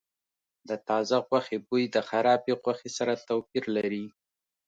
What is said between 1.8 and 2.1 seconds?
د